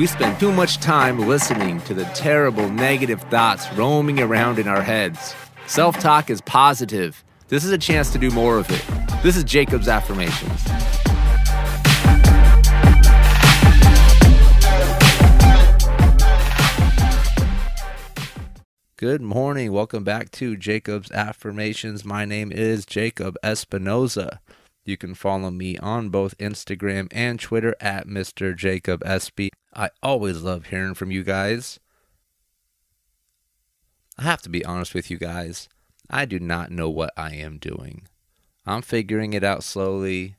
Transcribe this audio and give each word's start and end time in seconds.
We 0.00 0.06
spend 0.06 0.40
too 0.40 0.50
much 0.50 0.78
time 0.78 1.18
listening 1.28 1.82
to 1.82 1.92
the 1.92 2.06
terrible 2.14 2.70
negative 2.70 3.20
thoughts 3.24 3.70
roaming 3.74 4.18
around 4.18 4.58
in 4.58 4.66
our 4.66 4.80
heads. 4.80 5.34
Self 5.66 5.98
talk 5.98 6.30
is 6.30 6.40
positive. 6.40 7.22
This 7.48 7.66
is 7.66 7.70
a 7.70 7.76
chance 7.76 8.10
to 8.12 8.18
do 8.18 8.30
more 8.30 8.56
of 8.56 8.70
it. 8.70 8.82
This 9.22 9.36
is 9.36 9.44
Jacob's 9.44 9.88
Affirmations. 9.88 10.64
Good 18.96 19.20
morning. 19.20 19.70
Welcome 19.70 20.04
back 20.04 20.30
to 20.30 20.56
Jacob's 20.56 21.10
Affirmations. 21.10 22.06
My 22.06 22.24
name 22.24 22.50
is 22.50 22.86
Jacob 22.86 23.36
Espinoza. 23.44 24.38
You 24.86 24.96
can 24.96 25.14
follow 25.14 25.50
me 25.50 25.76
on 25.76 26.08
both 26.08 26.38
Instagram 26.38 27.08
and 27.10 27.38
Twitter 27.38 27.76
at 27.82 28.06
Mr. 28.06 28.56
Jacob 28.56 29.04
SB. 29.04 29.50
I 29.72 29.90
always 30.02 30.42
love 30.42 30.66
hearing 30.66 30.94
from 30.94 31.10
you 31.10 31.22
guys. 31.22 31.78
I 34.18 34.22
have 34.24 34.42
to 34.42 34.48
be 34.48 34.64
honest 34.64 34.94
with 34.94 35.10
you 35.10 35.18
guys. 35.18 35.68
I 36.10 36.24
do 36.24 36.40
not 36.40 36.72
know 36.72 36.90
what 36.90 37.12
I 37.16 37.34
am 37.36 37.58
doing. 37.58 38.08
I'm 38.66 38.82
figuring 38.82 39.32
it 39.32 39.44
out 39.44 39.62
slowly. 39.62 40.36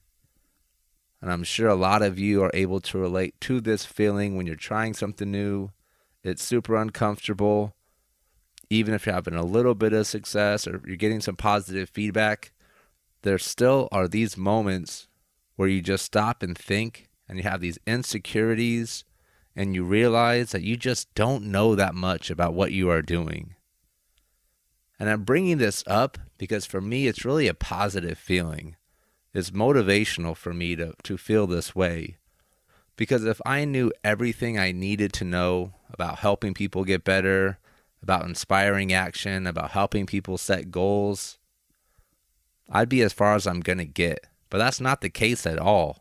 And 1.21 1.31
I'm 1.31 1.44
sure 1.44 1.70
a 1.70 1.76
lot 1.76 2.02
of 2.02 2.20
you 2.20 2.44
are 2.44 2.52
able 2.54 2.81
to 2.81 2.98
relate 2.98 3.40
to 3.41 3.62
this 3.62 3.85
feeling 3.85 4.35
when 4.35 4.48
you're 4.48 4.55
trying 4.55 4.94
something 4.94 5.32
new. 5.32 5.71
It's 6.23 6.43
super 6.43 6.76
uncomfortable. 6.76 7.73
Even 8.70 8.93
if 8.93 9.05
you're 9.05 9.16
having 9.16 9.35
a 9.35 9.45
little 9.45 9.76
bit 9.76 9.93
of 9.93 10.07
success 10.07 10.68
or 10.68 10.82
you're 10.85 10.95
getting 10.98 11.21
some 11.21 11.35
positive 11.35 11.90
feedback, 11.90 12.52
there 13.21 13.37
still 13.37 13.87
are 13.91 14.07
these 14.07 14.37
moments 14.37 15.07
where 15.55 15.68
you 15.68 15.82
just 15.82 16.05
stop 16.05 16.43
and 16.43 16.57
think 16.57 17.07
and 17.27 17.37
you 17.37 17.43
have 17.43 17.62
these 17.62 17.79
insecurities 17.87 19.04
and 19.55 19.76
you 19.76 19.84
realize 19.84 20.52
that 20.52 20.63
you 20.63 20.77
just 20.77 21.13
don't 21.13 21.46
know 21.46 21.76
that 21.76 21.96
much 21.96 22.30
about 22.30 22.54
what 22.54 22.71
you 22.71 22.90
are 22.90 23.02
doing. 23.02 23.55
And 24.99 25.10
I'm 25.10 25.24
bringing 25.24 25.58
this 25.58 25.84
up 25.88 26.18
because 26.38 26.66
for 26.66 26.80
me, 26.80 27.08
it's 27.08 27.26
really 27.26 27.48
a 27.48 27.54
positive 27.54 28.18
feeling. 28.18 28.76
It's 29.34 29.52
motivational 29.52 30.35
for 30.35 30.54
me 30.54 30.76
to, 30.76 30.93
to 31.04 31.18
feel 31.18 31.48
this 31.48 31.76
way. 31.76 32.18
Because 32.96 33.26
if 33.26 33.41
I 33.46 33.66
knew 33.66 33.91
everything 34.04 34.60
I 34.60 34.71
needed 34.71 35.12
to 35.13 35.26
know 35.26 35.74
about 35.91 36.20
helping 36.20 36.54
people 36.54 36.84
get 36.84 37.04
better, 37.04 37.58
about 38.04 38.26
inspiring 38.26 38.93
action, 38.93 39.48
about 39.48 39.71
helping 39.71 40.05
people 40.05 40.38
set 40.38 40.71
goals, 40.71 41.40
I'd 42.70 42.90
be 42.90 43.02
as 43.02 43.13
far 43.13 43.36
as 43.36 43.48
I'm 43.48 43.60
going 43.60 43.80
to 43.80 43.86
get. 43.86 44.27
But 44.49 44.60
that's 44.60 44.82
not 44.82 45.02
the 45.02 45.10
case 45.10 45.46
at 45.48 45.60
all. 45.60 46.01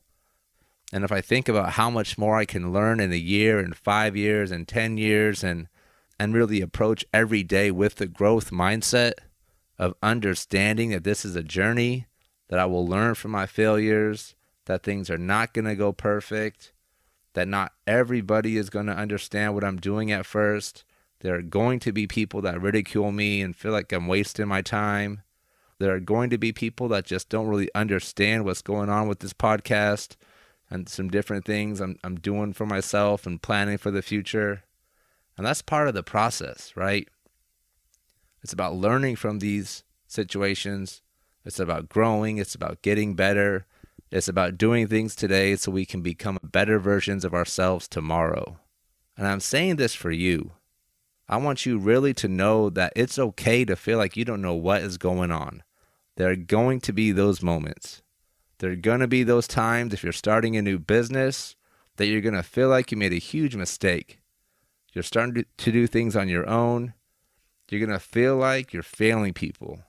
And 0.92 1.05
if 1.05 1.12
I 1.12 1.20
think 1.20 1.48
about 1.48 1.72
how 1.72 1.88
much 1.91 2.19
more 2.19 2.36
I 2.36 2.44
can 2.44 2.72
learn 2.72 3.00
in 3.00 3.12
a 3.12 3.16
year 3.16 3.58
and 3.60 3.77
five 3.77 4.16
years 4.16 4.50
and 4.50 4.66
10 4.66 4.96
years 4.96 5.44
and, 5.44 5.69
and 6.19 6.34
really 6.34 6.60
approach 6.60 7.05
every 7.12 7.42
day 7.42 7.70
with 7.70 7.96
the 7.96 8.08
growth 8.08 8.50
mindset 8.50 9.12
of 9.78 9.94
understanding 10.02 10.91
that 10.91 11.05
this 11.05 11.24
is 11.24 11.36
a 11.36 11.42
journey, 11.42 12.06
that 12.48 12.58
I 12.58 12.66
will 12.66 12.86
learn 12.86 13.14
from 13.14 13.30
my 13.30 13.46
failures, 13.46 14.34
that 14.66 14.83
things 14.83 15.08
are 15.11 15.18
not 15.18 15.55
going 15.55 15.64
to 15.64 15.77
go 15.77 15.92
perfect, 15.92 16.72
that 17.34 17.46
not 17.46 17.72
everybody 17.86 18.56
is 18.56 18.68
going 18.68 18.86
to 18.86 18.92
understand 18.96 19.55
what 19.55 19.64
I'm 19.64 19.78
doing 19.78 20.11
at 20.11 20.27
first. 20.27 20.84
There 21.20 21.36
are 21.36 21.42
going 21.42 21.78
to 21.80 21.92
be 21.92 22.06
people 22.06 22.42
that 22.42 22.61
ridicule 22.61 23.12
me 23.12 23.41
and 23.42 23.55
feel 23.55 23.72
like 23.72 23.92
I'm 23.92 24.08
wasting 24.08 24.48
my 24.48 24.62
time. 24.62 25.22
There 25.78 25.94
are 25.94 26.00
going 26.00 26.30
to 26.30 26.38
be 26.38 26.52
people 26.52 26.88
that 26.88 27.06
just 27.06 27.28
don't 27.28 27.46
really 27.46 27.70
understand 27.74 28.44
what's 28.44 28.62
going 28.62 28.91
on 28.91 29.06
with 29.06 29.20
this 29.20 29.33
podcast 29.33 30.16
and 30.71 30.89
some 30.89 31.11
different 31.11 31.45
things 31.45 31.81
I'm, 31.81 31.98
I'm 32.05 32.17
doing 32.17 32.53
for 32.53 32.64
myself 32.64 33.27
and 33.27 33.42
planning 33.42 33.79
for 33.79 33.91
the 33.91 34.03
future. 34.03 34.63
And 35.36 35.47
that's 35.47 35.63
part 35.63 35.89
of 35.89 35.95
the 35.95 36.03
process, 36.03 36.73
right? 36.77 37.08
It's 38.42 38.53
about 38.53 38.77
learning 38.77 39.17
from 39.17 39.41
these 39.41 39.85
situations. 40.07 41.03
It's 41.45 41.59
about 41.59 41.89
growing. 41.89 42.39
It's 42.39 42.55
about 42.55 42.83
getting 42.83 43.14
better. 43.14 43.67
It's 44.11 44.29
about 44.29 44.59
doing 44.59 44.86
things 44.86 45.14
today 45.14 45.57
so 45.57 45.70
we 45.70 45.85
can 45.85 46.03
become 46.03 46.39
better 46.42 46.79
versions 46.79 47.25
of 47.25 47.35
ourselves 47.35 47.89
tomorrow. 47.89 48.59
And 49.17 49.27
I'm 49.27 49.41
saying 49.41 49.77
this 49.77 49.95
for 49.95 50.11
you. 50.11 50.53
I 51.29 51.36
want 51.36 51.64
you 51.64 51.79
really 51.79 52.13
to 52.14 52.29
know 52.29 52.70
that 52.70 52.92
it's 52.97 53.19
okay 53.19 53.64
to 53.64 53.77
feel 53.77 53.98
like 53.98 54.17
you 54.17 54.25
don't 54.25 54.42
know 54.42 54.55
what 54.55 54.83
is 54.83 54.98
going 54.98 55.30
on. 55.30 55.63
There 56.17 56.29
are 56.29 56.36
going 56.36 56.80
to 56.80 56.92
be 56.92 57.13
those 57.13 57.42
moments. 57.42 58.03
There 58.61 58.71
are 58.71 58.77
going 58.77 59.01
to 59.01 59.09
be 59.09 59.23
those 59.23 59.48
times 59.48 59.95
if 59.95 60.03
you're 60.03 60.13
starting 60.13 60.55
a 60.55 60.63
new 60.63 60.79
business 60.79 61.57
that 61.97 62.07
you're 62.07 62.21
going 62.21 62.35
to 62.35 62.43
feel 62.43 62.69
like 62.69 62.91
you 62.91 62.98
made 62.98 63.15
a 63.15 63.17
huge 63.17 63.57
mistake. 63.57 64.21
You're 64.93 65.03
starting 65.03 65.47
to 65.57 65.73
do 65.73 65.87
things 65.87 66.15
on 66.15 66.29
your 66.29 66.47
own. 66.47 66.93
You're 67.71 67.85
going 67.85 67.98
to 67.98 68.05
feel 68.05 68.37
like 68.37 68.75
you're 68.75 68.83
failing 68.83 69.33
people. 69.33 69.81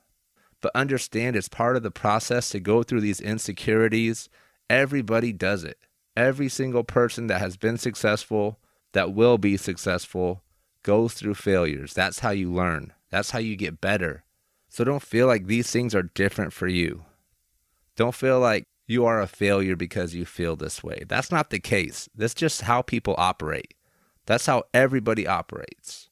But 0.62 0.72
understand 0.74 1.36
it's 1.36 1.48
part 1.48 1.76
of 1.76 1.82
the 1.82 1.90
process 1.90 2.48
to 2.50 2.60
go 2.60 2.82
through 2.82 3.02
these 3.02 3.20
insecurities. 3.20 4.30
Everybody 4.70 5.34
does 5.34 5.64
it. 5.64 5.76
Every 6.16 6.48
single 6.48 6.84
person 6.84 7.26
that 7.26 7.40
has 7.40 7.58
been 7.58 7.76
successful, 7.76 8.58
that 8.92 9.12
will 9.12 9.36
be 9.36 9.58
successful, 9.58 10.42
goes 10.82 11.12
through 11.12 11.34
failures. 11.34 11.92
That's 11.92 12.20
how 12.20 12.30
you 12.30 12.50
learn. 12.50 12.94
That's 13.10 13.32
how 13.32 13.38
you 13.38 13.54
get 13.54 13.82
better. 13.82 14.24
So 14.70 14.82
don't 14.82 15.02
feel 15.02 15.26
like 15.26 15.46
these 15.46 15.70
things 15.70 15.94
are 15.94 16.02
different 16.02 16.54
for 16.54 16.68
you. 16.68 17.04
Don't 17.96 18.14
feel 18.14 18.40
like 18.40 18.64
you 18.86 19.04
are 19.04 19.20
a 19.20 19.26
failure 19.26 19.76
because 19.76 20.14
you 20.14 20.24
feel 20.24 20.56
this 20.56 20.82
way. 20.82 21.04
That's 21.08 21.30
not 21.30 21.50
the 21.50 21.60
case. 21.60 22.08
That's 22.14 22.34
just 22.34 22.62
how 22.62 22.82
people 22.82 23.14
operate. 23.18 23.74
That's 24.26 24.46
how 24.46 24.64
everybody 24.72 25.26
operates. 25.26 26.08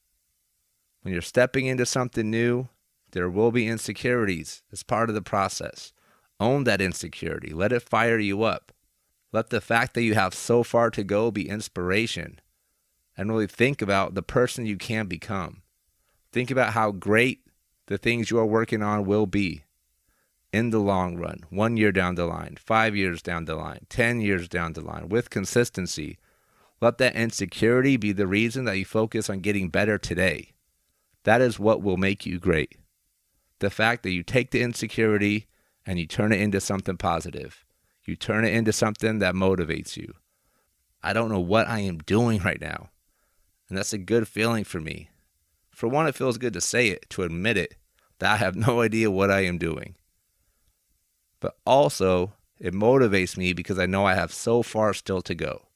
When 1.01 1.13
you're 1.13 1.21
stepping 1.21 1.65
into 1.65 1.85
something 1.85 2.29
new, 2.29 2.67
there 3.11 3.29
will 3.29 3.51
be 3.51 3.67
insecurities. 3.67 4.63
It's 4.71 4.83
part 4.83 5.09
of 5.09 5.15
the 5.15 5.21
process. 5.21 5.93
Own 6.39 6.63
that 6.65 6.81
insecurity. 6.81 7.53
Let 7.53 7.73
it 7.73 7.81
fire 7.81 8.19
you 8.19 8.43
up. 8.43 8.71
Let 9.31 9.49
the 9.49 9.61
fact 9.61 9.93
that 9.93 10.03
you 10.03 10.13
have 10.13 10.33
so 10.33 10.63
far 10.63 10.89
to 10.91 11.03
go 11.03 11.31
be 11.31 11.49
inspiration. 11.49 12.39
And 13.17 13.29
really 13.29 13.47
think 13.47 13.81
about 13.81 14.15
the 14.15 14.23
person 14.23 14.65
you 14.65 14.77
can 14.77 15.07
become. 15.07 15.61
Think 16.31 16.49
about 16.49 16.73
how 16.73 16.91
great 16.91 17.41
the 17.87 17.97
things 17.97 18.31
you 18.31 18.37
are 18.39 18.45
working 18.45 18.81
on 18.81 19.05
will 19.05 19.25
be 19.25 19.63
in 20.53 20.69
the 20.69 20.79
long 20.79 21.15
run, 21.15 21.41
one 21.49 21.77
year 21.77 21.91
down 21.91 22.15
the 22.15 22.25
line, 22.25 22.57
five 22.59 22.95
years 22.95 23.21
down 23.21 23.45
the 23.45 23.55
line, 23.55 23.85
10 23.89 24.21
years 24.21 24.47
down 24.47 24.73
the 24.73 24.81
line, 24.81 25.07
with 25.09 25.29
consistency. 25.29 26.17
Let 26.81 26.97
that 26.97 27.15
insecurity 27.15 27.95
be 27.97 28.11
the 28.11 28.27
reason 28.27 28.65
that 28.65 28.77
you 28.77 28.85
focus 28.85 29.29
on 29.29 29.39
getting 29.39 29.69
better 29.69 29.97
today. 29.97 30.51
That 31.23 31.41
is 31.41 31.59
what 31.59 31.81
will 31.81 31.97
make 31.97 32.25
you 32.25 32.39
great. 32.39 32.77
The 33.59 33.69
fact 33.69 34.03
that 34.03 34.11
you 34.11 34.23
take 34.23 34.51
the 34.51 34.61
insecurity 34.61 35.47
and 35.85 35.99
you 35.99 36.05
turn 36.05 36.31
it 36.33 36.41
into 36.41 36.59
something 36.59 36.97
positive. 36.97 37.63
You 38.03 38.15
turn 38.15 38.43
it 38.43 38.53
into 38.53 38.73
something 38.73 39.19
that 39.19 39.35
motivates 39.35 39.95
you. 39.95 40.15
I 41.03 41.13
don't 41.13 41.29
know 41.29 41.39
what 41.39 41.67
I 41.67 41.79
am 41.79 41.99
doing 41.99 42.41
right 42.41 42.59
now. 42.59 42.89
And 43.69 43.77
that's 43.77 43.93
a 43.93 43.97
good 43.97 44.27
feeling 44.27 44.63
for 44.63 44.81
me. 44.81 45.09
For 45.69 45.87
one, 45.87 46.07
it 46.07 46.15
feels 46.15 46.37
good 46.37 46.53
to 46.53 46.61
say 46.61 46.89
it, 46.89 47.09
to 47.11 47.23
admit 47.23 47.57
it, 47.57 47.75
that 48.19 48.33
I 48.33 48.37
have 48.37 48.55
no 48.67 48.81
idea 48.81 49.09
what 49.09 49.31
I 49.31 49.41
am 49.41 49.57
doing 49.57 49.95
but 51.41 51.57
also 51.65 52.31
it 52.57 52.73
motivates 52.73 53.35
me 53.35 53.51
because 53.51 53.77
I 53.77 53.85
know 53.85 54.05
I 54.05 54.13
have 54.13 54.31
so 54.31 54.63
far 54.63 54.93
still 54.93 55.21
to 55.23 55.35
go. 55.35 55.67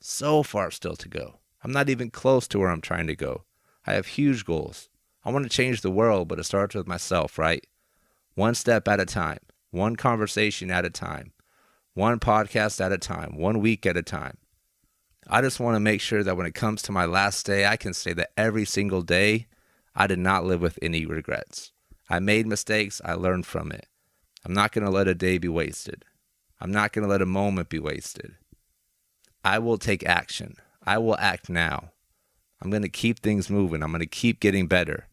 So 0.00 0.42
far 0.42 0.72
still 0.72 0.96
to 0.96 1.08
go. 1.08 1.38
I'm 1.62 1.70
not 1.70 1.88
even 1.88 2.10
close 2.10 2.48
to 2.48 2.58
where 2.58 2.70
I'm 2.70 2.80
trying 2.80 3.06
to 3.06 3.14
go. 3.14 3.44
I 3.86 3.92
have 3.92 4.06
huge 4.06 4.44
goals. 4.44 4.88
I 5.24 5.30
want 5.30 5.44
to 5.44 5.50
change 5.50 5.82
the 5.82 5.90
world, 5.90 6.28
but 6.28 6.38
it 6.38 6.44
starts 6.44 6.74
with 6.74 6.86
myself, 6.86 7.38
right? 7.38 7.64
One 8.34 8.54
step 8.54 8.88
at 8.88 9.00
a 9.00 9.04
time, 9.04 9.40
one 9.70 9.96
conversation 9.96 10.70
at 10.70 10.84
a 10.84 10.90
time, 10.90 11.32
one 11.94 12.20
podcast 12.20 12.84
at 12.84 12.92
a 12.92 12.98
time, 12.98 13.36
one 13.36 13.60
week 13.60 13.84
at 13.84 13.96
a 13.96 14.02
time. 14.02 14.38
I 15.26 15.42
just 15.42 15.60
want 15.60 15.74
to 15.74 15.80
make 15.80 16.00
sure 16.00 16.22
that 16.22 16.36
when 16.36 16.46
it 16.46 16.54
comes 16.54 16.80
to 16.82 16.92
my 16.92 17.04
last 17.04 17.44
day, 17.44 17.66
I 17.66 17.76
can 17.76 17.92
say 17.92 18.14
that 18.14 18.30
every 18.36 18.64
single 18.64 19.02
day, 19.02 19.46
I 19.94 20.06
did 20.06 20.20
not 20.20 20.44
live 20.44 20.62
with 20.62 20.78
any 20.80 21.04
regrets. 21.04 21.72
I 22.08 22.20
made 22.20 22.46
mistakes, 22.46 23.02
I 23.04 23.12
learned 23.12 23.44
from 23.44 23.72
it. 23.72 23.86
I'm 24.44 24.54
not 24.54 24.72
going 24.72 24.84
to 24.84 24.90
let 24.90 25.08
a 25.08 25.14
day 25.14 25.38
be 25.38 25.48
wasted. 25.48 26.04
I'm 26.60 26.72
not 26.72 26.92
going 26.92 27.02
to 27.02 27.08
let 27.08 27.22
a 27.22 27.26
moment 27.26 27.68
be 27.68 27.78
wasted. 27.78 28.34
I 29.44 29.58
will 29.58 29.78
take 29.78 30.04
action. 30.04 30.56
I 30.84 30.98
will 30.98 31.16
act 31.18 31.48
now. 31.48 31.90
I'm 32.60 32.70
going 32.70 32.82
to 32.82 32.88
keep 32.88 33.20
things 33.20 33.50
moving. 33.50 33.82
I'm 33.82 33.90
going 33.90 34.00
to 34.00 34.06
keep 34.06 34.40
getting 34.40 34.66
better. 34.66 35.06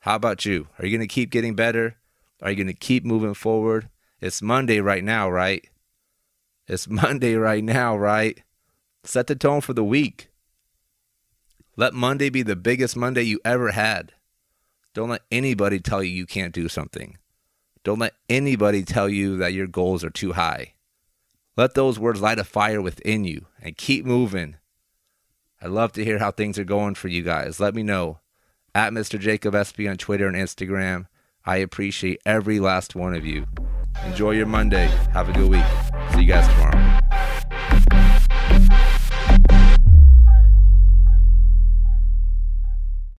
How 0.00 0.16
about 0.16 0.44
you? 0.44 0.68
Are 0.78 0.84
you 0.84 0.96
going 0.96 1.06
to 1.06 1.12
keep 1.12 1.30
getting 1.30 1.54
better? 1.54 1.96
Are 2.42 2.50
you 2.50 2.56
going 2.56 2.66
to 2.66 2.74
keep 2.74 3.04
moving 3.04 3.34
forward? 3.34 3.88
It's 4.20 4.42
Monday 4.42 4.80
right 4.80 5.02
now, 5.02 5.30
right? 5.30 5.66
It's 6.68 6.88
Monday 6.88 7.34
right 7.34 7.64
now, 7.64 7.96
right? 7.96 8.42
Set 9.04 9.26
the 9.26 9.34
tone 9.34 9.60
for 9.60 9.72
the 9.72 9.84
week. 9.84 10.28
Let 11.76 11.94
Monday 11.94 12.28
be 12.28 12.42
the 12.42 12.56
biggest 12.56 12.96
Monday 12.96 13.22
you 13.22 13.40
ever 13.44 13.70
had. 13.70 14.12
Don't 14.92 15.10
let 15.10 15.22
anybody 15.30 15.80
tell 15.80 16.02
you 16.02 16.10
you 16.10 16.26
can't 16.26 16.54
do 16.54 16.68
something. 16.68 17.16
Don't 17.84 17.98
let 17.98 18.14
anybody 18.28 18.82
tell 18.82 19.08
you 19.08 19.36
that 19.36 19.52
your 19.52 19.66
goals 19.66 20.02
are 20.02 20.10
too 20.10 20.32
high. 20.32 20.72
Let 21.56 21.74
those 21.74 21.98
words 21.98 22.20
light 22.20 22.38
a 22.38 22.44
fire 22.44 22.82
within 22.82 23.24
you 23.24 23.46
and 23.62 23.76
keep 23.76 24.04
moving. 24.04 24.56
I'd 25.62 25.70
love 25.70 25.92
to 25.92 26.04
hear 26.04 26.18
how 26.18 26.30
things 26.30 26.58
are 26.58 26.64
going 26.64 26.94
for 26.94 27.08
you 27.08 27.22
guys. 27.22 27.60
Let 27.60 27.74
me 27.74 27.82
know. 27.82 28.18
At 28.74 28.92
Mr. 28.92 29.20
Jacob 29.20 29.54
SB 29.54 29.88
on 29.88 29.98
Twitter 29.98 30.26
and 30.26 30.36
Instagram. 30.36 31.06
I 31.44 31.58
appreciate 31.58 32.20
every 32.26 32.58
last 32.58 32.94
one 32.94 33.14
of 33.14 33.24
you. 33.24 33.46
Enjoy 34.06 34.32
your 34.32 34.46
Monday. 34.46 34.86
Have 35.12 35.28
a 35.28 35.32
good 35.32 35.50
week. 35.50 35.64
See 36.12 36.22
you 36.22 36.26
guys 36.26 36.48
tomorrow. 36.48 37.03